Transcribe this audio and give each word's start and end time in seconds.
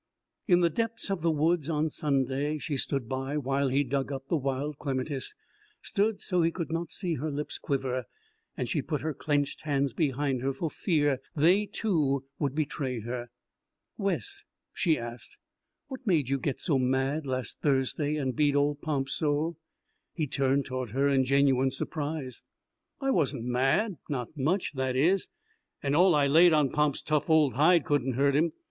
In 0.47 0.61
the 0.61 0.71
depths 0.71 1.11
of 1.11 1.21
the 1.21 1.29
woods, 1.29 1.69
on 1.69 1.87
Sunday, 1.87 2.57
she 2.57 2.75
stood 2.75 3.07
by 3.07 3.37
while 3.37 3.67
he 3.67 3.83
dug 3.83 4.11
up 4.11 4.29
the 4.29 4.35
wild 4.35 4.79
clematis 4.79 5.35
stood 5.83 6.19
so 6.19 6.41
he 6.41 6.49
could 6.49 6.71
not 6.71 6.89
see 6.89 7.13
her 7.17 7.29
lips 7.29 7.59
quiver 7.59 8.05
and 8.57 8.67
she 8.67 8.81
put 8.81 9.01
her 9.01 9.13
clenched 9.13 9.61
hands 9.61 9.93
behind 9.93 10.41
her 10.41 10.53
for 10.53 10.71
fear 10.71 11.21
they, 11.35 11.67
too, 11.67 12.23
would 12.39 12.55
betray 12.55 13.01
her. 13.01 13.29
"Wes," 13.95 14.43
she 14.73 14.97
asked, 14.97 15.37
"what 15.87 16.07
made 16.07 16.29
you 16.29 16.39
get 16.39 16.59
so 16.59 16.79
mad 16.79 17.27
last 17.27 17.61
Thursday 17.61 18.15
and 18.15 18.35
beat 18.35 18.55
old 18.55 18.81
Pomp 18.81 19.07
so?" 19.07 19.55
He 20.15 20.25
turned 20.25 20.65
toward 20.65 20.89
her 20.93 21.07
in 21.09 21.25
genuine 21.25 21.69
surprise. 21.69 22.41
"I 22.99 23.11
wasn't 23.11 23.43
mad; 23.45 23.97
not 24.09 24.35
much, 24.35 24.73
that 24.73 24.95
is. 24.95 25.29
And 25.83 25.95
all 25.95 26.15
I 26.15 26.25
laid 26.25 26.53
on 26.53 26.71
Pomp's 26.71 27.03
tough 27.03 27.29
old 27.29 27.53
hide 27.53 27.85
couldn't 27.85 28.13
hurt 28.13 28.35
him. 28.35 28.53